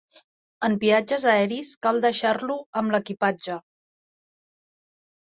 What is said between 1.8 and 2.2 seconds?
cal